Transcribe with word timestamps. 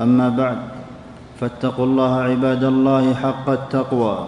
أما 0.00 0.28
بعد 0.28 0.56
فاتقوا 1.40 1.84
الله 1.86 2.14
عباد 2.20 2.64
الله 2.64 3.14
حق 3.14 3.50
التقوى 3.50 4.18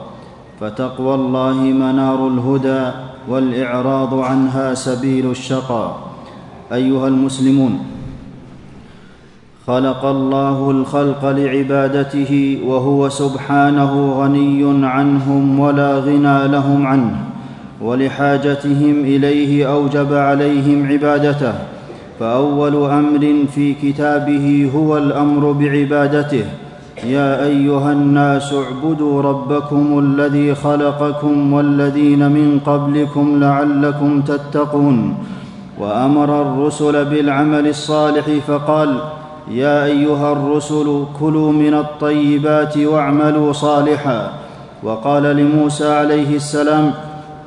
فتقوى 0.61 1.15
الله 1.15 1.55
منار 1.55 2.29
الهدى 2.29 2.91
والإعراض 3.29 4.15
عنها 4.15 4.75
سبيل 4.75 5.30
الشقى. 5.30 5.95
أيها 6.73 7.09
المسلمون 7.09 7.79
خلق 9.66 10.05
الله 10.05 10.71
الخلق 10.71 11.25
لعبادته 11.25 12.61
وهو 12.66 13.09
سبحانه 13.09 14.13
غني 14.13 14.87
عنهم 14.87 15.61
ولا 15.61 15.99
غنى 15.99 16.49
لهم 16.49 16.87
عنه 16.87 17.16
ولحاجتهم 17.80 19.01
إليه 19.01 19.73
أوجب 19.73 20.15
عليهم 20.15 20.87
عبادته. 20.87 21.72
فأول 22.23 22.75
أمر 22.91 23.47
في 23.55 23.75
كتابه 23.75 24.71
هو 24.75 24.99
الأمر 24.99 25.53
بعبادته. 25.53 26.45
يا 27.07 27.45
أيها 27.45 27.93
الناس 27.93 28.55
اعبدوا 28.55 29.23
ربكم 29.23 29.99
الذي 29.99 30.55
خلقكم 30.55 31.52
والذين 31.52 32.30
من 32.30 32.61
قبلكم 32.66 33.41
لعلكم 33.41 34.21
تتقون. 34.21 35.15
وأمر 35.79 36.43
الرسل 36.43 37.05
بالعمل 37.05 37.69
الصالح 37.69 38.24
فقال 38.46 38.99
يا 39.51 39.85
أيها 39.85 40.33
الرسل 40.33 41.05
كلوا 41.21 41.52
من 41.52 41.74
الطيبات 41.74 42.79
واعملوا 42.79 43.52
صالحا. 43.52 44.33
وقال 44.83 45.23
لموسى 45.23 45.89
عليه 45.95 46.37
السلام 46.37 46.91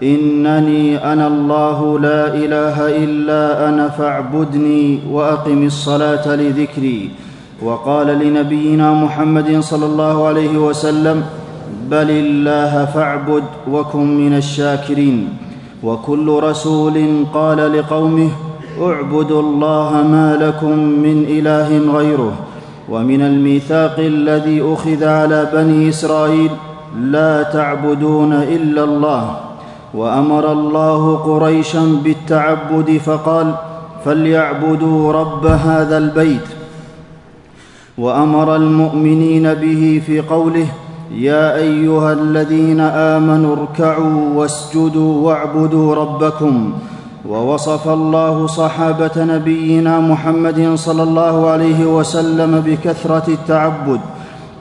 إنني 0.04 1.14
أنا 1.14 1.28
الله 1.28 2.00
لا 2.00 2.28
إله 2.36 3.04
إلا 3.04 3.70
أنا 3.70 3.90
فاعبدني 3.90 5.00
وأقم 5.12 5.66
الصلاة 5.66 6.36
لذكري. 6.36 7.10
وقال 7.64 8.08
لنبينا 8.08 8.94
محمد 8.94 9.60
صلى 9.60 9.86
الله 9.86 10.28
عليه 10.28 10.58
وسلم 10.58 11.24
بل 11.90 12.10
الله 12.10 12.86
فاعبد 12.86 13.44
وكن 13.72 14.18
من 14.18 14.34
الشاكرين. 14.38 15.30
وكل 15.84 16.40
رسول 16.44 17.26
قال 17.34 17.78
لقومه 17.78 18.30
اعبدوا 18.82 19.42
الله 19.42 19.92
ما 20.12 20.38
لكم 20.42 20.80
من 20.80 21.26
إله 21.30 21.98
غيره. 21.98 22.34
ومن 22.90 23.22
الميثاق 23.22 23.96
الذي 24.00 24.62
أخذ 24.74 25.04
على 25.04 25.50
بني 25.54 25.90
إسرائيل 25.90 26.52
لا 27.00 27.44
تعبدون 27.44 28.34
إلا 28.34 28.84
الله. 28.84 29.45
وأمر 29.96 30.52
الله 30.52 31.16
قريشا 31.16 31.86
بالتعبد 32.04 32.98
فقال 32.98 33.56
فليعبدوا 34.06 35.12
رب 35.14 35.46
هذا 35.46 35.98
البيت. 35.98 36.48
وأمر 37.98 38.56
المؤمنين 38.56 39.54
به 39.54 40.02
في 40.06 40.22
قوله 40.22 40.68
يا 41.16 41.56
أيها 41.56 42.14
الذين 42.14 42.80
آمنوا 42.80 43.56
اركعوا 43.56 44.34
واسجدوا 44.36 45.28
واعبدوا 45.28 45.96
ربكم. 45.96 46.74
ووصف 47.30 47.88
الله 47.88 48.48
صحابة 48.48 49.12
نبينا 49.18 50.00
محمد 50.00 50.76
صلى 50.76 51.04
الله 51.04 51.50
عليه 51.50 51.86
وسلم 51.86 52.64
بكثرة 52.66 53.28
التعبد 53.28 54.00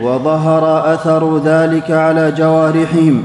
وظهر 0.00 0.94
أثر 0.94 1.38
ذلك 1.38 1.90
على 1.90 2.32
جوارحهم. 2.32 3.22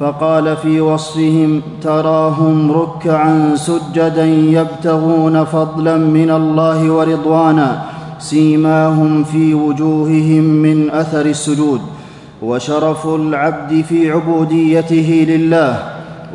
فقال 0.00 0.56
في 0.56 0.80
وصفهم 0.80 1.62
تراهم 1.82 2.72
ركعا 2.72 3.54
سجدا 3.54 4.26
يبتغون 4.26 5.44
فضلا 5.44 5.96
من 5.96 6.30
الله 6.30 6.90
ورضوانا 6.90 7.82
سيماهم 8.18 9.24
في 9.24 9.54
وجوههم 9.54 10.44
من 10.44 10.90
أثر 10.90 11.26
السجود. 11.26 11.80
وشرف 12.42 13.06
العبد 13.06 13.84
في 13.88 14.10
عبوديته 14.10 15.26
لله 15.28 15.78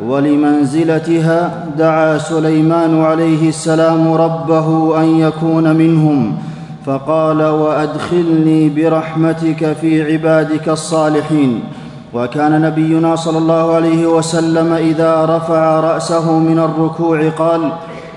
ولمنزلتها 0.06 1.66
دعا 1.78 2.18
سليمان 2.18 3.00
عليه 3.00 3.48
السلام 3.48 4.12
ربه 4.12 5.00
أن 5.00 5.20
يكون 5.20 5.76
منهم. 5.76 6.36
فقال 6.86 7.42
وأدخلني 7.42 8.68
برحمتك 8.68 9.76
في 9.80 10.12
عبادك 10.12 10.68
الصالحين. 10.68 11.60
وكان 12.16 12.60
نبينا 12.60 13.16
صلى 13.16 13.38
الله 13.38 13.74
عليه 13.74 14.06
وسلم 14.06 14.72
إذا 14.72 15.24
رفع 15.24 15.80
رأسه 15.80 16.38
من 16.38 16.58
الركوع 16.58 17.28
قال 17.28 17.72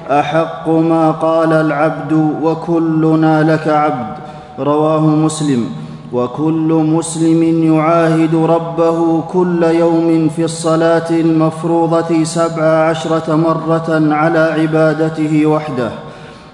أحق 0.09 0.69
ما 0.69 1.11
قال 1.11 1.53
العبد 1.53 2.13
وكلنا 2.43 3.53
لك 3.53 3.67
عبد. 3.67 4.17
رواه 4.59 4.99
مسلم. 4.99 5.65
وكل 6.13 6.83
مسلم 6.97 7.73
يعاهد 7.73 8.35
ربه 8.35 9.21
كل 9.21 9.63
يوم 9.63 10.29
في 10.35 10.43
الصلاة 10.43 11.09
المفروضة 11.09 12.23
سبع 12.23 12.63
عشرة 12.63 13.35
مرة 13.35 14.13
على 14.13 14.39
عبادته 14.39 15.45
وحده. 15.45 15.89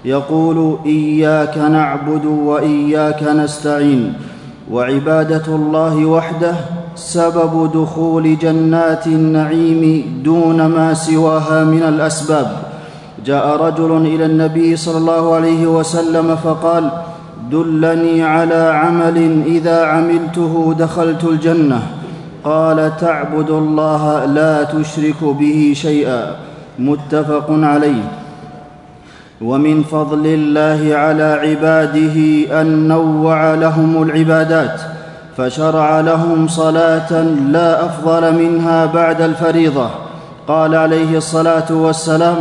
يقول 0.04 0.78
إياك 0.86 1.58
نعبد 1.58 2.24
وإياك 2.24 3.22
نستعين. 3.22 4.14
وعبادة 4.70 5.46
الله 5.48 6.04
وحده 6.04 6.54
سبب 6.96 7.70
دخول 7.74 8.38
جنات 8.38 9.06
النعيم 9.06 10.04
دون 10.24 10.66
ما 10.66 10.94
سواها 10.94 11.64
من 11.64 11.82
الأسباب. 11.82 12.50
جاء 13.26 13.56
رجل 13.56 14.06
إلى 14.06 14.26
النبي 14.26 14.76
صلى 14.76 14.98
الله 14.98 15.34
عليه 15.34 15.66
وسلم 15.66 16.36
فقال 16.36 16.90
دلني 17.50 18.22
على 18.22 18.72
عمل 18.74 19.42
إذا 19.46 19.84
عملته 19.84 20.74
دخلت 20.78 21.24
الجنة. 21.24 21.82
قال 22.44 22.92
تعبد 23.00 23.50
الله 23.50 24.24
لا 24.24 24.62
تشرك 24.64 25.24
به 25.24 25.72
شيئا. 25.76 26.36
متفق 26.78 27.46
عليه. 27.50 28.02
ومن 29.40 29.82
فضل 29.82 30.26
الله 30.26 30.96
على 30.96 31.22
عباده 31.22 32.16
أن 32.60 32.88
نوع 32.88 33.54
لهم 33.54 34.02
العبادات. 34.02 34.80
فشرع 35.36 36.00
لهم 36.00 36.48
صلاة 36.48 37.22
لا 37.50 37.84
أفضل 37.84 38.34
منها 38.34 38.86
بعد 38.86 39.20
الفريضة. 39.20 39.86
قال 40.48 40.74
عليه 40.74 41.16
الصلاة 41.16 41.66
والسلام 41.70 42.36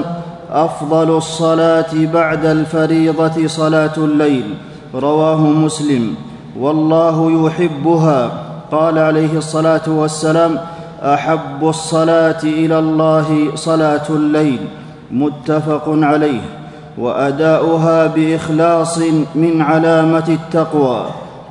أفضل 0.51 1.17
الصلاة 1.17 1.93
بعد 1.93 2.45
الفريضة 2.45 3.47
صلاة 3.47 3.91
الليل. 3.97 4.53
رواه 4.95 5.41
مسلم. 5.41 6.15
والله 6.59 7.45
يحبها. 7.45 8.31
قال 8.71 8.99
عليه 8.99 9.37
الصلاة 9.37 9.81
والسلام 9.87 10.57
أحب 11.01 11.69
الصلاة 11.69 12.43
إلى 12.43 12.79
الله 12.79 13.51
صلاة 13.55 14.09
الليل. 14.09 14.59
متفق 15.11 15.83
عليه. 15.87 16.41
وأداؤها 16.97 18.07
بإخلاص 18.07 18.97
من 19.35 19.61
علامة 19.61 20.27
التقوى. 20.29 21.05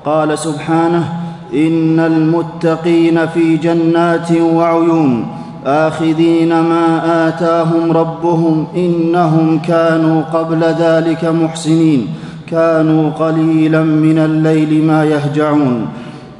قال 0.04 0.38
سبحانه 0.38 1.23
إن 1.54 2.00
المتقين 2.00 3.26
في 3.26 3.56
جنات 3.56 4.32
وعيون 4.32 5.26
آخذين 5.66 6.48
ما 6.48 7.28
آتاهم 7.28 7.92
ربهم 7.92 8.66
إنهم 8.76 9.58
كانوا 9.58 10.22
قبل 10.22 10.64
ذلك 10.64 11.24
محسنين 11.24 12.08
كانوا 12.46 13.10
قليلا 13.10 13.82
من 13.82 14.18
الليل 14.18 14.84
ما 14.84 15.04
يهجعون 15.04 15.86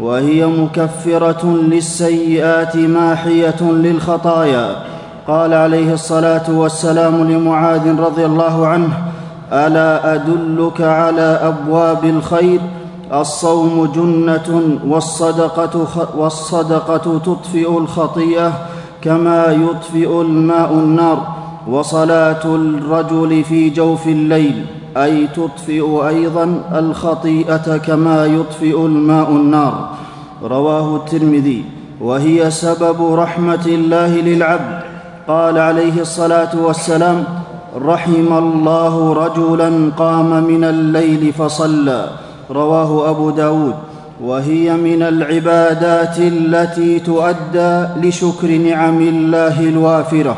وهي 0.01 0.47
مكفرة 0.47 1.47
للسيئات 1.47 2.77
ماحية 2.77 3.63
للخطايا 3.63 4.77
قال 5.29 5.55
عليه 5.55 5.93
الصلاة 5.93 6.51
والسلام 6.51 7.31
لمعاذ 7.31 8.01
رضي 8.01 8.27
الله 8.27 8.67
عنه 8.67 8.89
ألا 9.53 10.15
أدلك 10.15 10.81
على 10.81 11.41
أبواب 11.43 12.05
الخير 12.05 12.61
الصوم 13.21 13.93
جنة 13.95 14.79
والصدقة, 14.87 15.89
والصدقة 16.17 17.19
تطفئ 17.19 17.79
الخطيئة 17.79 18.53
كما 19.03 19.47
يطفئ 19.47 20.21
الماء 20.21 20.73
النار 20.73 21.27
وصلاة 21.69 22.45
الرجل 22.45 23.45
في 23.45 23.71
جوف 23.71 24.07
الليل 24.07 24.67
أي 24.97 25.27
تطفئ 25.27 26.09
أيضا 26.09 26.63
الخطيئة 26.75 27.77
كما 27.77 28.27
يطفئ 28.27 28.87
الماء 28.87 29.31
النار. 29.31 29.89
رواه 30.43 30.97
الترمذي. 30.97 31.65
وهي 32.01 32.51
سبب 32.51 33.15
رحمة 33.15 33.67
الله 33.67 34.09
للعبد. 34.09 34.81
قال 35.29 35.59
عليه 35.59 36.01
الصلاة 36.01 36.51
والسلام 36.63 37.25
رحم 37.87 38.39
الله 38.39 39.13
رجلا 39.13 39.91
قام 39.99 40.45
من 40.45 40.65
الليل 40.65 41.33
فصلى. 41.33 42.09
رواه 42.51 43.11
أبو 43.11 43.31
داود. 43.31 43.75
وهي 44.25 44.73
من 44.73 45.03
العبادات 45.03 46.19
التي 46.19 47.01
تؤدى 47.01 47.87
لشكر 48.09 48.49
نعم 48.49 49.01
الله 49.01 49.61
الوافرة. 49.61 50.37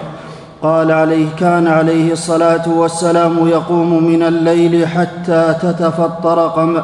قال 0.63 0.93
عليه 0.93 1.27
كان 1.39 1.67
عليه 1.67 2.13
الصلاة 2.13 2.69
والسلام 2.69 3.49
يقوم 3.49 4.05
من 4.05 4.23
الليل 4.23 4.89
حتى 4.89 5.55
تتفطر 5.63 6.47
قم 6.47 6.81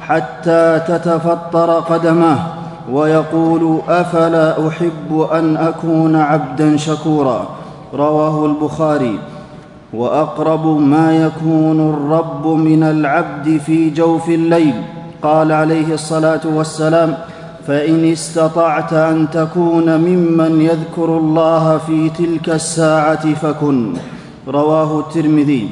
حتى 0.00 0.80
تتفطر 0.88 1.70
قدماه. 1.80 2.38
ويقول 2.92 3.80
أفلا 3.88 4.68
أحب 4.68 5.26
أن 5.32 5.56
أكون 5.56 6.16
عبدا 6.16 6.76
شكورا. 6.76 7.48
رواه 7.94 8.46
البخاري. 8.46 9.18
وأقرب 9.96 10.66
ما 10.80 11.16
يكون 11.16 11.90
الرب 11.90 12.46
من 12.46 12.82
العبد 12.82 13.60
في 13.66 13.90
جوف 13.90 14.28
الليل. 14.28 14.74
قال 15.22 15.52
عليه 15.52 15.94
الصلاة 15.94 16.40
والسلام 16.44 17.14
فإن 17.66 18.04
استطعت 18.04 18.92
أن 18.92 19.30
تكون 19.32 19.96
ممن 19.96 20.60
يذكر 20.60 21.18
الله 21.18 21.78
في 21.78 22.10
تلك 22.10 22.48
الساعة 22.48 23.34
فكن. 23.34 23.94
رواه 24.48 25.00
الترمذي. 25.00 25.68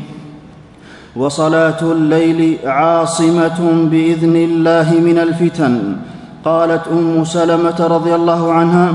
وصلاة 1.17 1.83
الليل 1.83 2.59
عاصمة 2.65 3.89
بإذن 3.91 4.37
الله 4.37 4.95
من 5.05 5.19
الفتن. 5.19 5.97
قالت 6.45 6.89
أم 6.93 7.25
سلمة 7.25 7.79
رضي 7.81 8.15
الله 8.15 8.53
عنها 8.53 8.89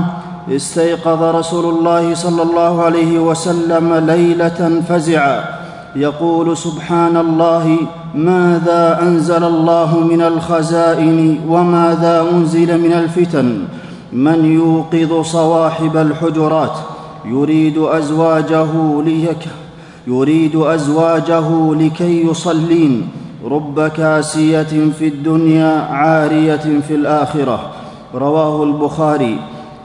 استيقظ 0.56 1.22
رسول 1.22 1.74
الله 1.74 2.14
صلى 2.14 2.42
الله 2.42 2.82
عليه 2.82 3.18
وسلم 3.18 3.94
ليلة 3.94 4.82
فزعا. 4.88 5.44
يقول 5.96 6.56
سبحان 6.56 7.16
الله 7.16 7.76
ماذا 8.14 8.98
أنزل 9.02 9.44
الله 9.44 10.00
من 10.00 10.22
الخزائن 10.22 11.40
وماذا 11.48 12.26
أنزل 12.32 12.80
من 12.80 12.92
الفتن؟ 12.92 13.64
من 14.12 14.44
يوقظ 14.44 15.24
صواحب 15.24 15.96
الحجرات 15.96 16.76
يريد 17.24 17.78
أزواجه 17.78 19.02
ليك 19.04 19.48
يريد 20.06 20.56
أزواجه 20.56 21.74
لكي 21.74 22.26
يصلين. 22.26 23.08
رب 23.44 23.88
كاسية 23.88 24.90
في 24.98 25.08
الدنيا 25.08 25.86
عارية 25.90 26.80
في 26.88 26.94
الآخرة. 26.94 27.60
رواه 28.14 28.64
البخاري. 28.64 29.38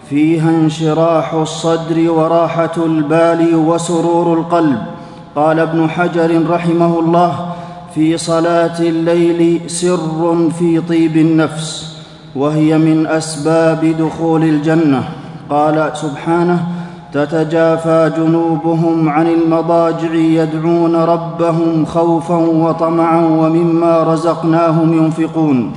فيها 0.10 0.50
انشراح 0.50 1.34
الصدر 1.34 2.12
وراحة 2.12 2.72
البال 2.78 3.56
وسرور 3.56 4.34
القلب. 4.40 4.78
قال 5.36 5.60
ابن 5.60 5.90
حجر 5.90 6.50
رحمه 6.50 7.00
الله 7.00 7.36
في 7.96 8.18
صلاة 8.18 8.80
الليل 8.80 9.70
سر 9.70 10.50
في 10.60 10.82
طيب 10.82 11.18
النفس 11.18 11.98
وهي 12.36 12.78
من 12.78 13.08
أسباب 13.08 13.96
دخول 14.00 14.44
الجنة. 14.44 15.04
قال 15.50 15.92
سبحانه 15.94 16.68
تتجافى 17.14 18.12
جنوبهم 18.18 19.10
عن 19.10 19.28
المضاجع 19.28 20.14
يدعون 20.14 20.96
ربهم 20.96 21.86
خوفا 21.86 22.36
وطمعا 22.36 23.26
ومما 23.26 24.04
رزقناهم 24.04 24.94
ينفقون. 24.94 25.72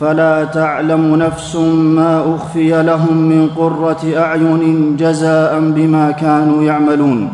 فلا 0.00 0.44
تعلم 0.44 1.16
نفس 1.16 1.56
ما 1.96 2.34
أخفي 2.34 2.82
لهم 2.82 3.16
من 3.16 3.48
قرة 3.56 4.02
أعين 4.16 4.96
جزاء 4.96 5.60
بما 5.60 6.10
كانوا 6.10 6.62
يعملون. 6.62 7.32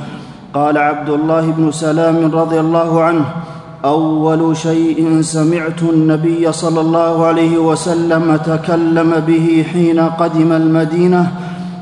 قال 0.55 0.79
عبد 0.79 1.09
الله 1.09 1.51
بن 1.51 1.71
سلام 1.71 2.31
رضي 2.35 2.61
الله 2.61 3.03
عنه 3.03 3.25
أول 3.85 4.57
شيء 4.57 5.21
سمعت 5.23 5.83
النبي 5.83 6.53
صلى 6.53 6.81
الله 6.81 7.27
عليه 7.27 7.59
وسلم 7.59 8.37
تكلم 8.37 9.23
به 9.27 9.65
حين 9.73 10.01
قدم 10.01 10.53
المدينة 10.53 11.33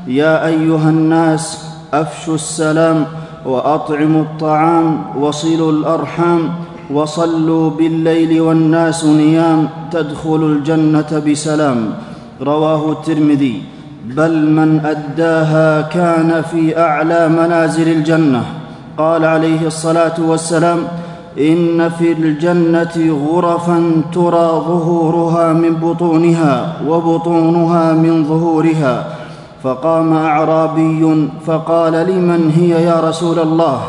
يا 0.07 0.45
أيها 0.45 0.89
الناس 0.89 1.65
أفشوا 1.93 2.35
السلام 2.35 3.05
وأطعموا 3.45 4.21
الطعام 4.21 5.17
وصلوا 5.17 5.71
الأرحام. 5.71 6.49
وصلوا 6.93 7.69
بالليل 7.69 8.41
والناس 8.41 9.05
نيام 9.05 9.69
تدخلوا 9.91 10.49
الجنة 10.49 11.23
بسلام. 11.27 11.93
رواه 12.41 12.91
الترمذي. 12.91 13.61
بل 14.05 14.51
من 14.51 14.81
أداها 14.85 15.81
كان 15.81 16.41
في 16.51 16.79
أعلى 16.79 17.29
منازل 17.29 17.91
الجنة. 17.91 18.43
قال 18.97 19.25
عليه 19.25 19.67
الصلاة 19.67 20.17
والسلام 20.19 20.79
إن 21.39 21.89
في 21.89 22.11
الجنة 22.11 22.95
غرفا 23.31 24.01
ترى 24.13 24.49
ظهورها 24.69 25.53
من 25.53 25.73
بطونها 25.75 26.73
وبطونها 26.87 27.93
من 27.93 28.25
ظهورها. 28.25 29.05
فقام 29.63 30.13
أعرابي 30.13 31.29
فقال 31.45 31.93
لمن 31.93 32.51
هي 32.57 32.83
يا 32.83 32.99
رسول 32.99 33.39
الله؟ 33.39 33.79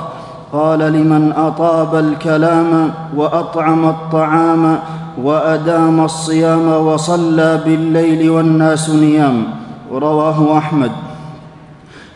قال 0.52 0.78
لمن 0.78 1.32
أطاب 1.36 1.94
الكلام 1.94 2.90
وأطعم 3.16 3.88
الطعام 3.88 4.78
وأدام 5.22 6.04
الصيام 6.04 6.68
وصلى 6.72 7.60
بالليل 7.64 8.30
والناس 8.30 8.90
نيام. 8.90 9.44
رواه 9.92 10.58
أحمد. 10.58 10.90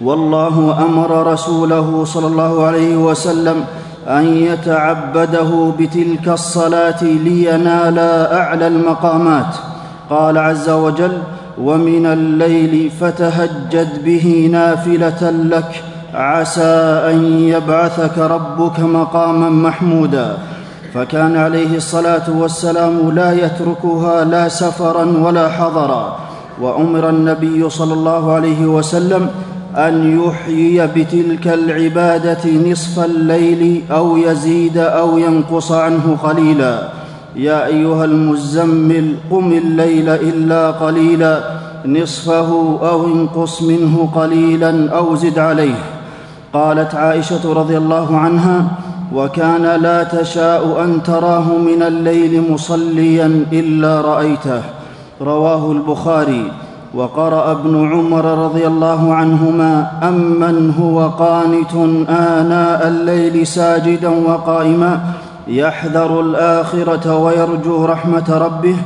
والله 0.01 0.85
أمر 0.87 1.33
رسوله 1.33 2.05
صلى 2.05 2.27
الله 2.27 2.67
عليه 2.67 2.97
وسلم 2.97 3.65
أن 4.09 4.37
يتعبده 4.37 5.73
بتلك 5.79 6.29
الصلاة 6.29 7.05
لينال 7.05 7.99
أعلى 8.33 8.67
المقامات. 8.67 9.55
قال 10.11 10.39
عز 10.39 10.71
وجل 10.71 11.19
ومن 11.63 12.07
الليل 12.07 12.91
فتهجد 13.01 14.05
به 14.05 14.49
نافلة 14.53 15.31
لك 15.31 15.85
عسى 16.15 17.03
أن 17.11 17.25
يبعثك 17.49 18.19
ربك 18.19 18.81
مقاما 18.81 19.51
محمودا. 19.51 20.37
فكان 20.95 21.37
عليه 21.37 21.77
الصلاة 21.77 22.31
والسلام 22.39 23.11
لا 23.11 23.33
يتركها 23.33 24.25
لا 24.25 24.49
سفرا 24.49 25.05
ولا 25.05 25.49
حضرا. 25.49 26.17
وأمر 26.61 27.09
النبي 27.09 27.71
صلى 27.71 27.95
الله 27.95 28.33
عليه 28.33 28.67
وسلم 28.67 29.29
أن 29.77 30.21
يحيي 30.21 30.87
بتلك 30.87 31.49
العبادة 31.49 32.71
نصف 32.71 33.05
الليل 33.05 33.83
أو 33.91 34.17
يزيد 34.17 34.79
أو 34.79 35.19
ينقص 35.19 35.73
عنه 35.73 36.17
قليلا 36.23 36.89
يا 37.37 37.67
أيها 37.67 38.05
المزمل 38.05 39.15
قم 39.31 39.53
الليل 39.53 40.09
إلا 40.09 40.71
قليلا 40.71 41.41
نصفه 41.87 42.79
أو 42.83 43.07
انقص 43.07 43.63
منه 43.63 44.09
قليلا 44.15 44.91
أو 44.97 45.15
زد 45.15 45.39
عليه. 45.39 45.94
قالت 46.55 46.95
عائشة 46.95 47.53
رضي 47.53 47.77
الله 47.79 48.19
عنها 48.19 48.65
وكان 49.15 49.81
لا 49.83 50.05
تشاء 50.05 50.85
أن 50.85 51.03
تراه 51.03 51.59
من 51.59 51.83
الليل 51.83 52.53
مصليا 52.53 53.45
إلا 53.53 54.01
رأيته. 54.01 54.63
رواه 55.21 55.73
البخاري. 55.73 56.53
وقرأ 56.95 57.53
ابن 57.53 57.93
عمر 57.93 58.25
رضي 58.25 58.67
الله 58.67 59.15
عنهما 59.15 59.91
أمن 60.03 60.75
هو 60.81 61.09
قانت 61.09 61.75
آناء 62.09 62.89
الليل 62.89 63.47
ساجدا 63.47 64.09
وقائما 64.09 65.01
يحذر 65.49 66.21
الآخرة 66.21 67.19
ويرجو 67.19 67.85
رحمة 67.85 68.39
ربه. 68.39 68.77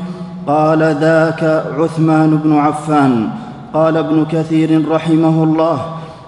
قال 0.46 0.96
ذاك 1.00 1.64
عثمان 1.78 2.40
بن 2.44 2.58
عفان. 2.58 3.28
قال 3.74 3.96
ابن 3.96 4.24
كثير 4.24 4.88
رحمه 4.90 5.44
الله 5.44 5.78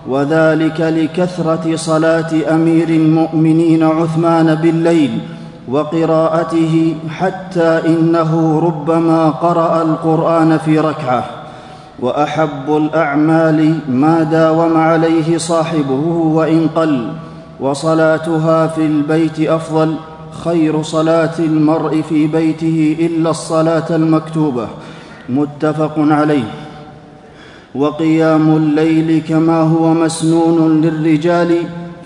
وذلك 0.08 0.80
لكثرة 0.80 1.76
صلاة 1.76 2.54
أمير 2.54 2.88
المؤمنين 2.88 3.82
عثمان 3.82 4.54
بالليل 4.54 5.18
وقراءته 5.68 6.94
حتى 7.10 7.80
إنه 7.86 8.58
ربما 8.58 9.30
قرأ 9.30 9.82
القرآن 9.82 10.58
في 10.58 10.78
ركعة. 10.78 11.24
وأحب 12.00 12.76
الأعمال 12.76 13.78
ما 13.88 14.22
داوم 14.22 14.76
عليه 14.76 15.38
صاحبه 15.38 16.06
وإن 16.34 16.68
قل 16.76 17.12
وصلاتها 17.60 18.66
في 18.66 18.86
البيت 18.86 19.40
أفضل 19.40 19.94
خير 20.44 20.82
صلاة 20.82 21.38
المرء 21.38 22.02
في 22.08 22.26
بيته 22.26 22.96
إلا 23.00 23.30
الصلاة 23.30 23.96
المكتوبة. 23.96 24.66
متفق 25.28 25.92
عليه. 25.98 26.59
وقيام 27.74 28.56
الليل 28.56 29.22
كما 29.28 29.60
هو 29.62 29.94
مسنون 29.94 30.80
للرجال 30.80 31.56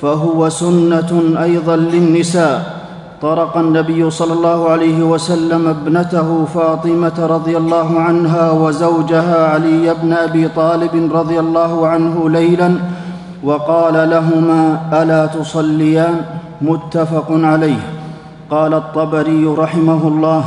فهو 0.02 0.48
سنة 0.48 1.10
أيضا 1.42 1.76
للنساء. 1.76 2.84
طرق 3.22 3.56
النبي 3.56 4.10
صلى 4.10 4.32
الله 4.32 4.68
عليه 4.68 5.02
وسلم 5.02 5.68
ابنته 5.68 6.44
فاطمة 6.54 7.26
رضي 7.26 7.56
الله 7.56 8.00
عنها 8.00 8.50
وزوجها 8.50 9.48
علي 9.48 9.94
بن 10.02 10.12
أبي 10.12 10.48
طالب 10.48 11.10
رضي 11.12 11.40
الله 11.40 11.86
عنه 11.86 12.30
ليلا 12.30 12.70
وقال 13.44 14.10
لهما 14.10 14.80
ألا 14.92 15.26
تصليان؟ 15.26 16.20
متفق 16.62 17.26
عليه. 17.30 17.80
قال 18.50 18.74
الطبري 18.74 19.46
رحمه 19.46 20.08
الله 20.08 20.44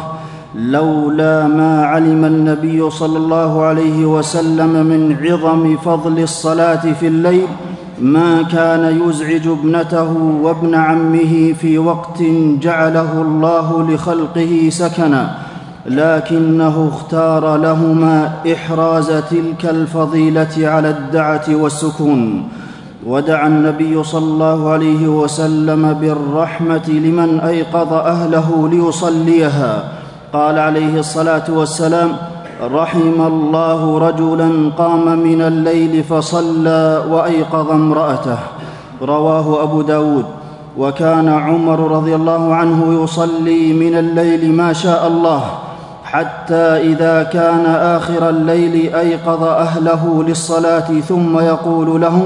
لولا 0.58 1.48
ما 1.48 1.86
علم 1.86 2.26
النبي 2.26 2.90
صلى 2.90 3.18
الله 3.18 3.64
عليه 3.64 4.06
وسلم 4.06 4.86
من 4.86 5.18
عظم 5.22 5.78
فضل 5.78 6.20
الصلاة 6.20 6.94
في 7.00 7.08
الليل 7.08 7.48
ما 8.02 8.42
كان 8.42 9.02
يزعج 9.06 9.48
ابنته 9.48 10.12
وابن 10.42 10.76
عمه 10.76 11.54
في 11.62 11.78
وقت 11.78 12.22
جعله 12.62 13.22
الله 13.22 13.88
لخلقه 13.90 14.70
سكنا 14.70 15.38
لكنه 15.86 16.92
اختار 16.94 17.58
لهما 17.58 18.34
إحراز 18.54 19.08
تلك 19.08 19.66
الفضيلة 19.66 20.56
على 20.58 20.90
الدعة 20.90 21.46
والسكون. 21.50 22.44
ودعا 23.06 23.48
النبي 23.48 24.04
صلى 24.04 24.26
الله 24.26 24.70
عليه 24.70 25.08
وسلم 25.08 25.94
بالرحمة 25.94 26.88
لمن 26.88 27.40
أيقظ 27.40 27.94
أهله 27.94 28.70
ليصليها. 28.72 29.84
قال 30.34 30.60
عليه 30.60 31.00
الصلاة 31.00 31.44
والسلام 31.50 32.12
رحم 32.64 33.22
الله 33.22 34.00
رجلا 34.00 34.72
قام 34.78 35.20
من 35.20 35.42
الليل 35.42 36.04
فصلى 36.04 37.04
وأيقظ 37.10 37.72
امرأته. 37.72 38.38
رواه 39.02 39.64
أبو 39.64 39.82
داود. 39.82 40.26
وكان 40.78 41.30
عمر 41.30 41.92
رضي 41.92 42.16
الله 42.16 42.56
عنه 42.56 43.04
يصلي 43.04 43.74
من 43.74 43.98
الليل 43.98 44.52
ما 44.52 44.74
شاء 44.74 45.08
الله 45.08 45.44
حتى 46.04 46.56
إذا 46.56 47.24
كان 47.24 47.66
آخر 47.66 48.30
الليل 48.30 48.96
أيقظ 48.96 49.44
أهله 49.44 50.24
للصلاة 50.28 51.00
ثم 51.00 51.40
يقول 51.40 52.02
لهم 52.02 52.26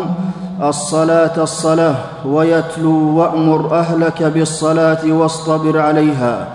الصلاة 0.63 1.43
الصلاة 1.43 1.95
ويتلو 2.25 3.17
وأمر 3.19 3.79
أهلك 3.79 4.23
بالصلاة 4.23 5.11
واصطبر 5.11 5.79
عليها. 5.79 6.47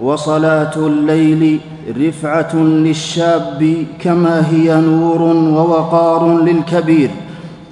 وصلاة 0.00 0.76
الليل 0.76 1.60
رفعة 2.00 2.56
للشاب 2.56 3.84
كما 4.00 4.44
هي 4.50 4.80
نور 4.80 5.22
ووقار 5.22 6.38
للكبير. 6.42 7.10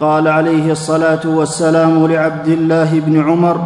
قال 0.00 0.28
عليه 0.28 0.72
الصلاة 0.72 1.20
والسلام 1.26 2.06
لعبد 2.06 2.48
الله 2.48 3.00
بن 3.06 3.20
عمر 3.20 3.60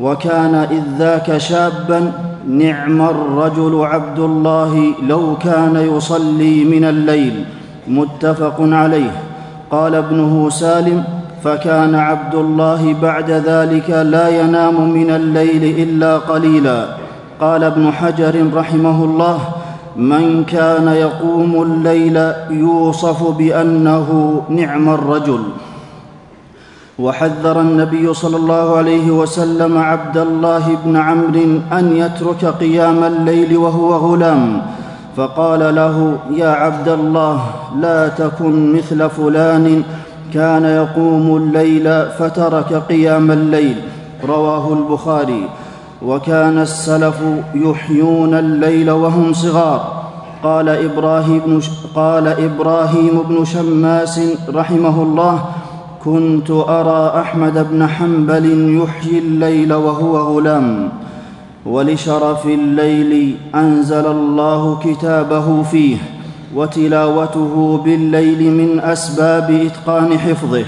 وكان 0.00 0.54
إذ 0.54 0.82
ذاك 0.98 1.38
شابا 1.38 2.12
نعم 2.48 3.00
الرجل 3.02 3.84
عبد 3.84 4.18
الله 4.18 4.92
لو 5.08 5.36
كان 5.36 5.76
يصلي 5.96 6.64
من 6.64 6.84
الليل 6.84 7.44
متفق 7.88 8.56
عليه. 8.60 9.22
قال 9.70 9.94
ابنه 9.94 10.50
سالم 10.50 11.04
فكان 11.44 11.94
عبد 11.94 12.34
الله 12.34 12.94
بعد 13.02 13.30
ذلك 13.30 13.90
لا 13.90 14.28
ينام 14.28 14.90
من 14.90 15.10
الليل 15.10 15.78
إلا 15.82 16.18
قليلا 16.18 16.86
قال 17.40 17.64
ابن 17.64 17.92
حجر 17.92 18.54
رحمه 18.54 19.04
الله 19.04 19.38
من 19.96 20.44
كان 20.44 20.88
يقوم 20.88 21.62
الليل 21.62 22.32
يوصف 22.50 23.36
بأنه 23.38 24.08
نعم 24.48 24.88
الرجل. 24.88 25.42
وحذر 26.98 27.60
النبي 27.60 28.14
صلى 28.14 28.36
الله 28.36 28.76
عليه 28.76 29.10
وسلم 29.10 29.78
عبد 29.78 30.18
الله 30.18 30.76
بن 30.84 30.96
عمرو 30.96 31.60
أن 31.72 31.96
يترك 31.96 32.44
قيام 32.44 33.04
الليل 33.04 33.56
وهو 33.56 33.94
غلام 33.94 34.62
فقال 35.16 35.74
له 35.74 36.16
يا 36.30 36.48
عبد 36.48 36.88
الله 36.88 37.40
لا 37.80 38.08
تكن 38.08 38.72
مثل 38.76 39.10
فلان 39.10 39.82
كان 40.34 40.64
يقوم 40.64 41.36
الليل 41.36 42.06
فترك 42.18 42.74
قيام 42.88 43.30
الليل. 43.30 43.76
رواه 44.28 44.72
البخاري. 44.72 45.48
وكان 46.02 46.58
السلف 46.58 47.20
يحيون 47.54 48.34
الليل 48.34 48.90
وهم 48.90 49.32
صغار. 49.32 50.00
قال 50.42 50.68
إبراهيم 50.68 51.40
بن, 51.46 51.60
قال 51.94 52.28
إبراهيم 52.28 53.22
بن 53.28 53.44
شماس 53.44 54.20
رحمه 54.54 55.02
الله 55.02 55.44
كنت 56.04 56.50
أرى 56.50 57.20
أحمد 57.20 57.66
بن 57.70 57.86
حنبل 57.86 58.76
يحيي 58.82 59.18
الليل 59.18 59.72
وهو 59.72 60.18
غلام 60.18 60.88
ولشرف 61.66 62.46
الليل 62.46 63.36
أنزل 63.54 64.06
الله 64.06 64.78
كتابه 64.84 65.62
فيه 65.62 65.96
وتلاوته 66.56 67.80
بالليل 67.84 68.52
من 68.52 68.80
أسباب 68.80 69.50
إتقان 69.50 70.18
حفظه. 70.18 70.64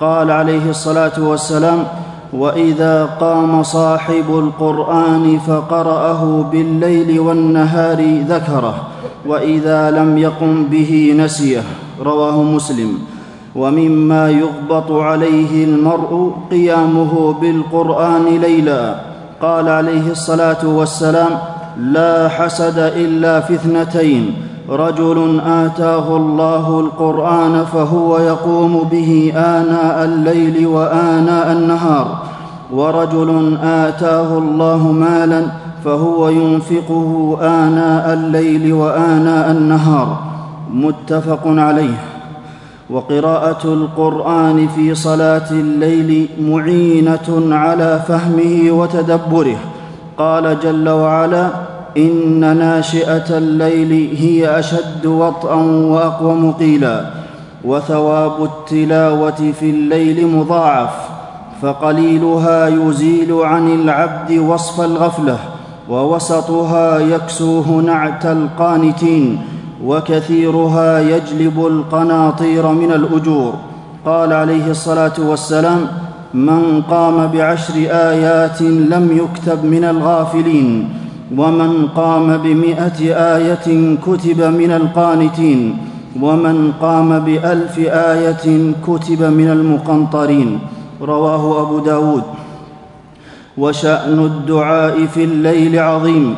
قال 0.00 0.30
عليه 0.30 0.70
الصلاة 0.70 1.16
والسلام 1.18 1.84
وإذا 2.32 3.04
قام 3.20 3.62
صاحب 3.62 4.24
القرآن 4.28 5.38
فقرأه 5.38 6.42
بالليل 6.52 7.20
والنهار 7.20 8.24
ذكره 8.28 8.74
وإذا 9.26 9.90
لم 9.90 10.18
يقم 10.18 10.64
به 10.64 11.14
نسيه 11.18 11.62
رواه 12.02 12.42
مسلم. 12.42 12.98
ومما 13.56 14.30
يغبط 14.30 14.92
عليه 14.92 15.64
المرء 15.64 16.32
قيامه 16.50 17.34
بالقرآن 17.40 18.24
ليلا. 18.24 18.94
قال 19.42 19.68
عليه 19.68 20.10
الصلاة 20.10 20.66
والسلام 20.66 21.38
لا 21.80 22.28
حسد 22.28 22.78
إلا 22.78 23.40
في 23.40 23.54
اثنتين. 23.54 24.45
رجل 24.70 25.40
آتاه 25.46 26.16
الله 26.16 26.80
القرآن 26.80 27.64
فهو 27.64 28.18
يقوم 28.18 28.88
به 28.90 29.32
آناء 29.36 30.04
الليل 30.04 30.66
وآناء 30.66 31.52
النهار. 31.52 32.06
ورجل 32.72 33.58
آتاه 33.62 34.38
الله 34.38 34.92
مالا 34.92 35.42
فهو 35.84 36.28
ينفقه 36.28 37.38
آناء 37.40 38.12
الليل 38.12 38.72
وآناء 38.72 39.50
النهار. 39.50 40.18
متفق 40.74 41.40
عليه. 41.46 41.96
وقراءة 42.90 43.64
القرآن 43.64 44.68
في 44.68 44.94
صلاة 44.94 45.50
الليل 45.50 46.28
معينة 46.40 47.56
على 47.56 48.00
فهمه 48.08 48.70
وتدبره. 48.70 49.56
قال 50.18 50.60
جل 50.60 50.88
وعلا 50.88 51.65
إن 51.96 52.56
ناشئة 52.58 53.38
الليل 53.38 54.16
هي 54.16 54.58
أشد 54.58 55.06
وطئا 55.06 55.54
وأقوم 55.64 56.52
قيلا 56.52 57.06
وثواب 57.64 58.44
التلاوة 58.44 59.52
في 59.60 59.70
الليل 59.70 60.26
مضاعف 60.26 60.90
فقليلها 61.62 62.68
يزيل 62.68 63.32
عن 63.32 63.74
العبد 63.74 64.38
وصف 64.38 64.80
الغفلة 64.80 65.38
ووسطها 65.88 66.98
يكسوه 66.98 67.68
نعت 67.68 68.26
القانتين 68.26 69.38
وكثيرها 69.84 71.00
يجلب 71.00 71.66
القناطير 71.66 72.66
من 72.66 72.92
الأجور. 72.92 73.54
قال 74.06 74.32
عليه 74.32 74.70
الصلاة 74.70 75.12
والسلام 75.18 75.86
من 76.34 76.82
قام 76.90 77.26
بعشر 77.26 77.74
آيات 77.90 78.62
لم 78.62 79.18
يكتب 79.22 79.64
من 79.64 79.84
الغافلين 79.84 80.88
ومن 81.34 81.88
قام 81.96 82.36
بمائه 82.36 83.14
آية 83.36 83.96
كتب 84.06 84.40
من 84.42 84.70
القانتين 84.70 85.78
ومن 86.22 86.72
قام 86.80 87.18
بألف 87.18 87.78
آية 87.88 88.72
كتب 88.86 89.22
من 89.22 89.48
المقنطرين. 89.48 90.58
رواه 91.02 91.62
أبو 91.62 91.78
داود. 91.78 92.22
وشأن 93.58 94.18
الدعاء 94.24 95.06
في 95.06 95.24
الليل 95.24 95.78
عظيم 95.78 96.34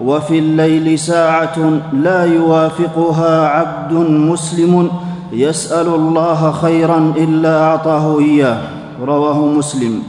وفي 0.00 0.38
الليل 0.38 0.98
ساعة 0.98 1.80
لا 1.92 2.24
يوافقها 2.24 3.48
عبد 3.48 3.92
مسلم 4.08 4.90
يسأل 5.32 5.86
الله 5.86 6.52
خيرا 6.52 7.12
إلا 7.16 7.64
أعطاه 7.64 8.18
إياه. 8.18 8.60
رواه 9.04 9.46
مسلم. 9.46 10.02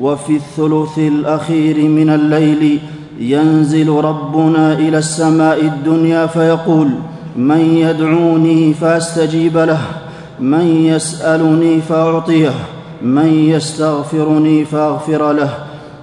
وفي 0.00 0.36
الثلث 0.36 0.98
الأخير 0.98 1.88
من 1.88 2.10
الليل 2.10 2.80
ينزل 3.20 3.90
ربنا 3.90 4.72
إلى 4.72 4.98
السماء 4.98 5.60
الدنيا 5.60 6.26
فيقول 6.26 6.90
من 7.36 7.60
يدعوني 7.60 8.74
فأستجيب 8.74 9.56
له 9.58 9.78
من 10.40 10.66
يسألني 10.66 11.80
فأعطيه 11.80 12.50
من 13.02 13.26
يستغفرني 13.26 14.64
فأغفر 14.64 15.32
له 15.32 15.50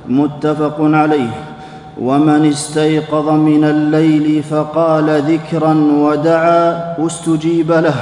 متفق 0.08 0.76
عليه. 0.80 1.30
ومن 2.02 2.46
استيقظ 2.46 3.30
من 3.30 3.64
الليل 3.64 4.44
فقال 4.44 5.22
ذكرا 5.22 5.74
ودعا 5.98 6.96
استجيب 7.06 7.72
له 7.72 7.96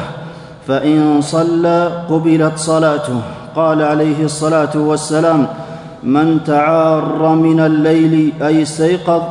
فإن 0.67 1.21
صلى 1.21 2.05
قبلت 2.09 2.57
صلاته. 2.57 3.21
قال 3.55 3.81
عليه 3.81 4.23
الصلاة 4.23 4.75
والسلام 4.75 5.47
من 6.05 6.43
تعار 6.45 7.35
من 7.35 7.59
الليل 7.59 8.33
أي 8.41 8.61
استيقظ 8.61 9.21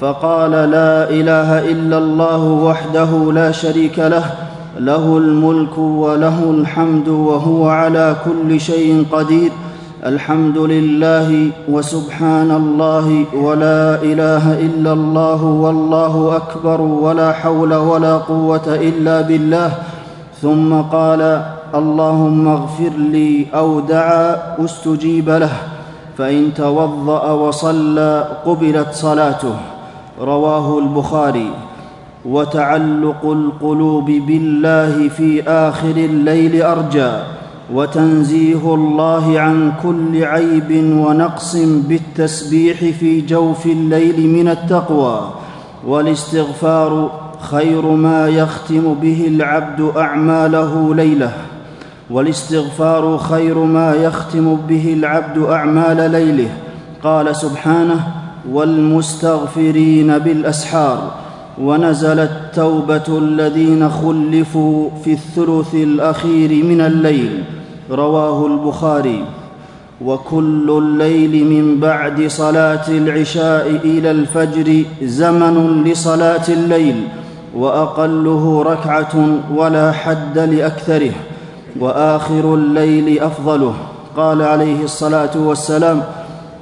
فقال 0.00 0.50
لا 0.50 1.10
إله 1.10 1.70
إلا 1.70 1.98
الله 1.98 2.44
وحده 2.44 3.32
لا 3.32 3.52
شريك 3.52 3.98
له 3.98 4.24
له 4.78 5.18
الملك 5.18 5.78
وله 5.78 6.50
الحمد 6.50 7.08
وهو 7.08 7.68
على 7.68 8.16
كل 8.24 8.60
شيء 8.60 9.04
قدير. 9.12 9.52
الحمد 10.06 10.58
لله 10.58 11.50
وسبحان 11.68 12.50
الله 12.50 13.24
ولا 13.34 14.02
إله 14.02 14.60
إلا 14.60 14.92
الله 14.92 15.44
والله 15.44 16.36
أكبر 16.36 16.80
ولا 16.80 17.32
حول 17.32 17.74
ولا 17.74 18.16
قوة 18.16 18.66
إلا 18.66 19.20
بالله. 19.20 19.70
ثم 20.42 20.74
قال 20.74 21.42
اللهم 21.74 22.48
اغفر 22.48 22.92
لي 22.98 23.46
أو 23.54 23.80
دعا 23.80 24.36
أستجيب 24.64 25.30
له. 25.30 25.75
فإن 26.18 26.54
توضأ 26.54 27.32
وصلى 27.32 28.28
قبلت 28.46 28.88
صلاته 28.92 29.56
رواه 30.20 30.78
البخاري. 30.78 31.50
وتعلق 32.26 33.22
القلوب 33.24 34.04
بالله 34.04 35.08
في 35.08 35.42
آخر 35.42 35.96
الليل 35.96 36.62
أرجى 36.62 37.12
وتنزيه 37.74 38.74
الله 38.74 39.40
عن 39.40 39.72
كل 39.82 40.24
عيب 40.24 40.70
ونقص 41.06 41.56
بالتسبيح 41.56 42.78
في 42.78 43.20
جوف 43.20 43.66
الليل 43.66 44.28
من 44.28 44.48
التقوى. 44.48 45.20
والاستغفار 45.86 47.10
خير 47.40 47.82
ما 47.82 48.28
يختم 48.28 48.94
به 48.94 49.24
العبد 49.28 49.92
أعماله 49.96 50.94
ليلة. 50.94 51.32
والاستغفار 52.10 53.18
خير 53.18 53.58
ما 53.58 53.94
يختم 53.94 54.56
به 54.68 54.92
العبد 54.92 55.38
أعمال 55.38 56.10
ليله. 56.10 56.48
قال 57.02 57.36
سبحانه 57.36 58.00
والمستغفرين 58.52 60.18
بالأسحار. 60.18 61.10
ونزلت 61.62 62.30
توبه 62.54 63.18
الذين 63.18 63.90
خلفوا 63.90 64.90
في 65.04 65.12
الثلث 65.12 65.74
الأخير 65.74 66.64
من 66.64 66.80
الليل. 66.80 67.44
رواه 67.90 68.46
البخاري 68.46 69.24
وكل 70.04 70.70
الليل 70.78 71.44
من 71.44 71.80
بعد 71.80 72.26
صلاة 72.26 72.88
العشاء 72.88 73.80
إلى 73.84 74.10
الفجر 74.10 74.82
زمن 75.02 75.84
لصلاة 75.84 76.48
الليل 76.48 77.08
وأقله 77.56 78.62
ركعة 78.62 79.28
ولا 79.54 79.92
حد 79.92 80.38
لأكثره. 80.38 81.12
وآخر 81.80 82.54
الليل 82.54 83.22
أفضله. 83.22 83.74
قال 84.16 84.42
عليه 84.42 84.84
الصلاة 84.84 85.30
والسلام 85.36 86.02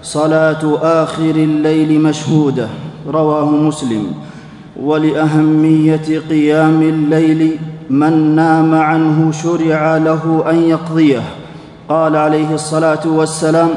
صلاة 0.03 0.79
آخر 0.83 1.31
الليل 1.31 2.01
مشهودة. 2.01 2.69
رواه 3.09 3.51
مسلم. 3.51 4.07
ولأهمية 4.83 6.23
قيام 6.31 6.83
الليل 6.83 7.57
من 7.91 8.35
نام 8.37 8.75
عنه 8.75 9.33
شرع 9.33 9.97
له 9.97 10.45
أن 10.51 10.63
يقضيه. 10.63 11.23
قال 11.89 12.17
عليه 12.17 12.55
الصلاة 12.55 13.07
والسلام 13.07 13.69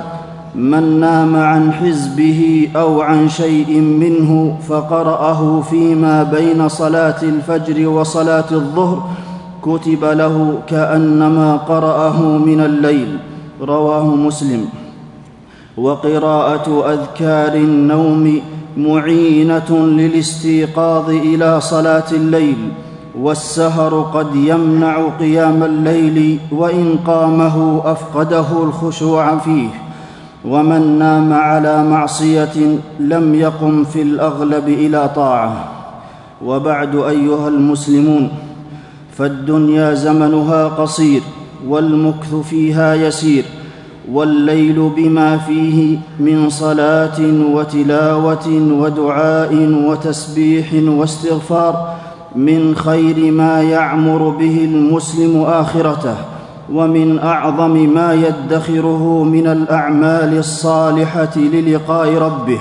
من 0.56 1.00
نام 1.00 1.36
عن 1.36 1.74
حزبه 1.74 2.70
أو 2.76 3.02
عن 3.02 3.30
شيء 3.30 3.80
منه 3.80 4.58
فقرأه 4.70 5.62
فيما 5.62 6.24
بين 6.24 6.70
صلاة 6.70 7.22
الفجر 7.22 7.88
وصلاة 7.88 8.52
الظهر 8.52 9.10
كتب 9.68 10.06
له 10.06 10.60
كأنما 10.68 11.58
قرأه 11.58 12.22
من 12.22 12.62
الليل. 12.62 13.18
رواه 13.62 14.04
مسلم. 14.04 14.66
وقراءة 15.78 16.94
أذكار 16.94 17.54
النوم 17.56 18.42
معينة 18.78 19.72
للاستيقاظ 19.72 21.10
إلى 21.10 21.62
صلاة 21.62 22.12
الليل. 22.12 22.72
والسهر 23.20 24.02
قد 24.14 24.36
يمنع 24.36 25.08
قيام 25.20 25.64
الليل 25.64 26.40
وإن 26.52 26.96
قامه 27.08 27.82
أفقده 27.86 28.64
الخشوع 28.64 29.38
فيه. 29.38 29.70
ومن 30.46 31.00
نام 31.00 31.34
على 31.34 31.84
معصية 31.84 32.80
لم 33.00 33.36
يقم 33.36 33.84
في 33.84 34.02
الأغلب 34.02 34.68
إلى 34.68 35.10
طاعة. 35.16 35.66
وبعد 36.46 36.96
أيها 36.96 37.48
المسلمون. 37.48 38.30
فالدنيا 39.18 39.94
زمنها 39.94 40.68
قصير 40.68 41.22
والمكث 41.68 42.36
فيها 42.36 42.96
يسير 42.96 43.46
والليل 44.12 44.92
بما 44.96 45.38
فيه 45.38 45.98
من 46.20 46.50
صلاة 46.50 47.20
وتلاوة 47.54 48.48
ودعاء 48.72 49.56
وتسبيح 49.88 50.66
واستغفار 50.74 51.94
من 52.36 52.76
خير 52.76 53.32
ما 53.32 53.62
يعمر 53.62 54.30
به 54.30 54.58
المسلم 54.64 55.42
آخرته 55.42 56.16
ومن 56.74 57.20
أعظم 57.20 57.94
ما 57.94 58.14
يدخره 58.14 59.24
من 59.24 59.48
الأعمال 59.48 60.38
الصالحة 60.38 61.38
للقاء 61.38 62.14
ربه 62.14 62.60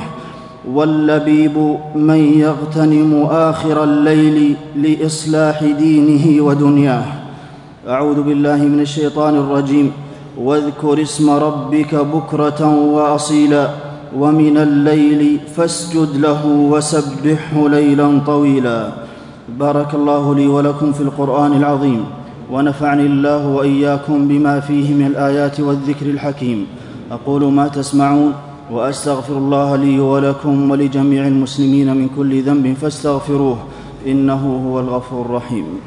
واللبيب 0.72 1.76
من 1.94 2.38
يغتنم 2.38 3.26
آخر 3.30 3.84
الليل 3.84 4.56
لإصلاح 4.76 5.64
دينه 5.64 6.42
ودنياه. 6.42 7.04
أعوذ 7.88 8.22
بالله 8.22 8.56
من 8.56 8.80
الشيطان 8.80 9.34
الرجيم. 9.36 9.92
واذكر 10.38 11.02
اسم 11.02 11.30
ربك 11.30 11.94
بكرة 11.94 12.60
وأصيلا 12.92 13.68
ومن 14.18 14.56
الليل 14.56 15.40
فاسجد 15.56 16.16
له 16.16 16.46
وسبحه 16.46 17.68
ليلا 17.68 18.20
طويلا. 18.26 18.92
بارك 19.58 19.94
الله 19.94 20.34
لي 20.34 20.46
ولكم 20.46 20.92
في 20.92 21.00
القرآن 21.00 21.52
العظيم. 21.52 22.04
ونفعني 22.52 23.06
الله 23.06 23.48
وإياكم 23.48 24.28
بما 24.28 24.60
فيه 24.60 24.94
من 24.94 25.06
الآيات 25.06 25.60
والذكر 25.60 26.06
الحكيم. 26.06 26.66
أقول 27.10 27.52
ما 27.52 27.68
تسمعون. 27.68 28.32
وأستغفر 28.70 29.36
الله 29.38 29.76
لي 29.76 30.00
ولكم 30.00 30.70
ولجميع 30.70 31.26
المسلمين 31.26 31.96
من 31.96 32.08
كل 32.16 32.42
ذنب 32.42 32.74
فاستغفروه 32.74 33.58
إنه 34.06 34.42
هو 34.66 34.80
الغفور 34.80 35.26
الرحيم. 35.26 35.80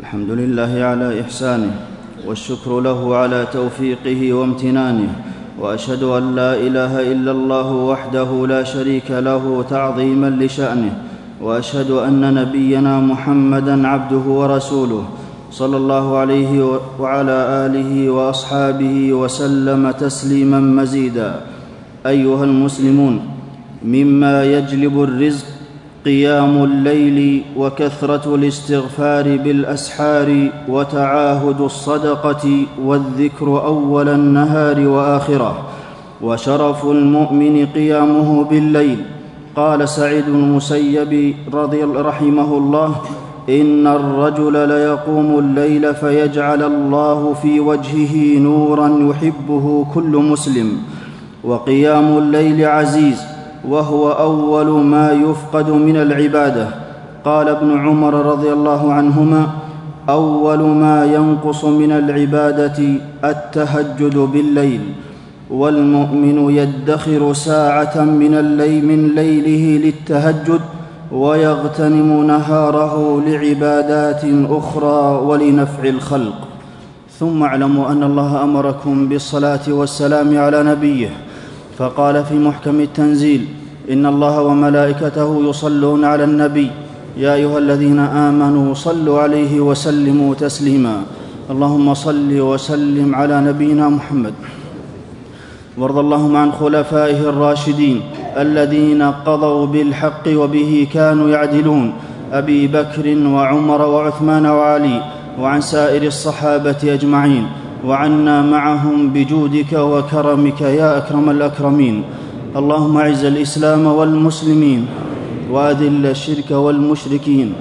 الحمد 0.00 0.30
لله 0.30 0.84
على 0.84 1.20
إحسانه 1.20 1.86
والشكر 2.26 2.80
له 2.80 3.16
على 3.16 3.46
توفيقه 3.52 4.32
وامتنانه 4.32 5.31
وأشهد 5.60 6.02
أن 6.02 6.34
لا 6.34 6.54
إله 6.54 7.12
إلا 7.12 7.30
الله 7.30 7.72
وحده 7.72 8.46
لا 8.46 8.64
شريك 8.64 9.10
له 9.10 9.64
تعظيما 9.70 10.30
لشأنه 10.30 10.94
وأشهد 11.42 11.90
أن 11.90 12.34
نبينا 12.34 13.00
محمدا 13.00 13.88
عبده 13.88 14.24
ورسوله 14.26 15.04
صلى 15.50 15.76
الله 15.76 16.16
عليه 16.16 16.80
وعلى 17.00 17.66
آله 17.66 18.10
وأصحابه 18.10 19.12
وسلم 19.12 19.90
تسليما 19.90 20.60
مزيدا. 20.60 21.40
أيها 22.06 22.44
المسلمون 22.44 23.20
مما 23.84 24.44
يجلب 24.44 25.02
الرزق 25.02 25.46
قيام 26.04 26.64
الليل 26.64 27.42
وكثرة 27.56 28.34
الاستغفار 28.34 29.36
بالأسحار 29.36 30.48
وتعاهد 30.68 31.60
الصدقة 31.60 32.66
والذكر 32.84 33.64
أول 33.64 34.08
النهار 34.08 34.88
وآخره 34.88 35.58
وشرف 36.22 36.84
المؤمن 36.84 37.66
قيامه 37.66 38.44
بالليل. 38.44 38.96
قال 39.56 39.88
سعيد 39.88 40.28
المسيب 40.28 41.34
رضي 41.54 41.82
رحمه 41.82 42.58
الله 42.58 42.96
إن 43.48 43.86
الرجل 43.86 44.68
ليقوم 44.68 45.38
الليل 45.38 45.94
فيجعل 45.94 46.62
الله 46.62 47.34
في 47.42 47.60
وجهه 47.60 48.38
نورا 48.38 49.10
يحبه 49.10 49.86
كل 49.94 50.16
مسلم. 50.16 50.78
وقيام 51.44 52.18
الليل 52.18 52.64
عزيز 52.64 53.31
وهو 53.68 54.12
أول 54.12 54.84
ما 54.84 55.12
يفقد 55.12 55.70
من 55.70 55.96
العبادة. 55.96 56.66
قال 57.24 57.48
ابن 57.48 57.78
عمر 57.78 58.14
رضي 58.14 58.52
الله 58.52 58.92
عنهما 58.92 59.46
أول 60.08 60.58
ما 60.58 61.04
ينقص 61.04 61.64
من 61.64 61.92
العبادة 61.92 62.78
التهجد 63.24 64.16
بالليل 64.16 64.80
والمؤمن 65.50 66.50
يدخر 66.50 67.32
ساعة 67.32 68.04
من 68.04 68.34
الليل 68.34 68.86
من 68.86 69.14
ليله 69.14 69.86
للتهجد 69.86 70.60
ويغتنم 71.12 72.26
نهاره 72.26 73.22
لعبادات 73.26 74.24
أخرى 74.50 75.22
ولنفع 75.26 75.84
الخلق. 75.84 76.38
ثم 77.18 77.42
اعلموا 77.42 77.92
أن 77.92 78.02
الله 78.02 78.44
أمركم 78.44 79.08
بالصلاة 79.08 79.66
والسلام 79.68 80.38
على 80.38 80.62
نبيه. 80.62 81.10
فقال 81.82 82.24
في 82.24 82.38
محكم 82.38 82.80
التنزيل 82.80 83.42
إن 83.90 84.06
الله 84.06 84.42
وملائكته 84.42 85.48
يصلون 85.50 86.04
على 86.04 86.24
النبي 86.24 86.70
يا 87.18 87.34
أيها 87.34 87.58
الذين 87.58 87.98
آمنوا 87.98 88.74
صلوا 88.74 89.20
عليه 89.20 89.60
وسلموا 89.60 90.34
تسليما. 90.34 91.02
اللهم 91.50 91.94
صل 91.94 92.30
وسلم 92.30 93.14
على 93.14 93.40
نبينا 93.40 93.88
محمد. 93.88 94.34
وارض 95.78 95.98
اللهم 95.98 96.36
عن 96.36 96.52
خلفائه 96.52 97.20
الراشدين 97.28 98.00
الذين 98.38 99.02
قضوا 99.02 99.66
بالحق 99.66 100.24
وبه 100.28 100.86
كانوا 100.92 101.28
يعدلون 101.28 101.92
أبي 102.32 102.66
بكر 102.66 103.06
وعمر 103.26 103.80
وعثمان 103.82 104.46
وعلي 104.46 105.02
وعن 105.40 105.60
سائر 105.60 106.02
الصحابة 106.02 106.80
أجمعين. 106.84 107.46
وعنا 107.86 108.42
معهم 108.42 109.08
بجودك 109.08 109.72
وكرمك 109.72 110.60
يا 110.60 110.98
أكرم 110.98 111.30
الأكرمين. 111.30 112.02
اللهم 112.56 112.96
أعز 112.96 113.24
الإسلام 113.24 113.86
والمسلمين 113.86 114.86
وأذل 115.52 116.06
الشرك 116.06 116.50
والمشركين 116.50 117.52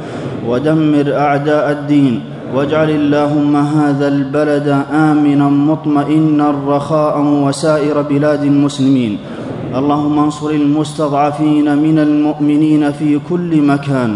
ودمر 0.47 1.07
أعداء 1.13 1.71
الدين 1.71 2.21
واجعل 2.55 2.89
اللهم 2.89 3.55
هذا 3.55 4.07
البلد 4.07 4.67
آمنا 4.91 5.49
مطمئنا 5.49 6.53
رخاء 6.67 7.15
وسائر 7.21 8.01
بلاد 8.01 8.43
المسلمين. 8.43 9.17
اللهم 9.75 10.19
انصر 10.19 10.49
المستضعفين 10.49 11.77
من 11.77 11.99
المؤمنين 11.99 12.91
في 12.91 13.19
كل 13.29 13.62
مكان. 13.62 14.12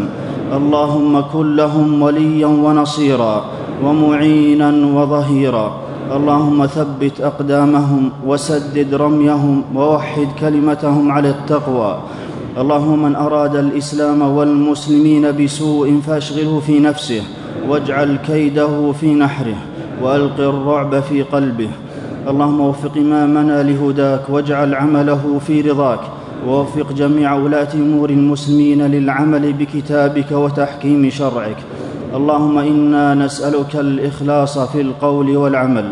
اللهم 0.53 1.21
كن 1.33 1.55
لهم 1.55 2.01
وليا 2.01 2.47
ونصيرا 2.47 3.45
ومعينا 3.83 4.69
وظهيرا. 4.95 5.84
اللهم 6.11 6.65
ثبت 6.65 7.21
أقدامهم 7.21 8.11
وسدد 8.25 8.93
رميهم 8.93 9.63
ووحد 9.75 10.27
كلمتهم 10.39 11.11
على 11.11 11.29
التقوى. 11.29 11.97
اللهم 12.57 13.03
من 13.03 13.15
أراد 13.15 13.55
الإسلام 13.55 14.21
والمسلمين 14.21 15.31
بسوء 15.31 15.99
فأشغله 16.07 16.59
في 16.59 16.79
نفسه 16.79 17.21
واجعل 17.69 18.17
كيده 18.27 18.91
في 18.91 19.13
نحره 19.13 19.57
وألق 20.01 20.39
الرعب 20.39 20.99
في 20.99 21.21
قلبه. 21.23 21.69
اللهم 22.27 22.61
وفق 22.61 22.97
إمامنا 22.97 23.63
لهداك 23.63 24.29
واجعل 24.29 24.75
عمله 24.75 25.39
في 25.47 25.61
رضاك. 25.61 25.99
ووفق 26.47 26.93
جميع 26.93 27.33
ولاة 27.33 27.73
أمور 27.73 28.09
المسلمين 28.09 28.81
للعمل 28.81 29.53
بكتابك 29.53 30.31
وتحكيم 30.31 31.09
شرعك. 31.09 31.57
اللهم 32.15 32.57
إنا 32.57 33.15
نسألك 33.15 33.75
الإخلاص 33.75 34.59
في 34.59 34.81
القول 34.81 35.37
والعمل. 35.37 35.85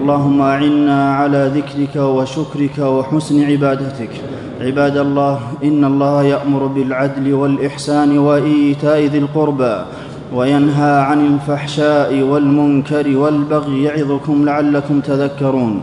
اللهم 0.00 0.40
أعنا 0.40 1.14
على 1.14 1.50
ذكرك 1.56 1.96
وشكرك 1.96 2.78
وحسن 2.78 3.44
عبادتك. 3.44 4.10
عباد 4.60 4.96
الله 4.96 5.38
إن 5.64 5.84
الله 5.84 6.22
يأمر 6.22 6.66
بالعدل 6.66 7.34
والإحسان 7.34 8.18
وإيتاء 8.18 9.00
ذي 9.00 9.18
القربى 9.18 9.76
وينهى 10.34 11.00
عن 11.00 11.26
الفحشاء 11.26 12.22
والمنكر 12.22 13.16
والبغي 13.16 13.82
يعظكم 13.82 14.44
لعلكم 14.44 15.00
تذكرون. 15.00 15.80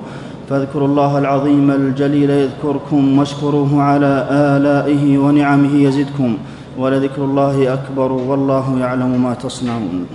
فاذكروا 0.49 0.87
الله 0.87 1.17
العظيم 1.17 1.71
الجليل 1.71 2.29
يذكركم 2.29 3.19
واشكروه 3.19 3.81
على 3.81 4.27
آلائه 4.31 5.17
ونعمه 5.17 5.73
يزدكم. 5.75 6.37
ولذكر 6.79 7.21
الله 7.25 7.73
أكبر 7.73 8.11
والله 8.11 8.79
يعلم 8.79 9.23
ما 9.23 9.33
تصنعون 9.33 10.05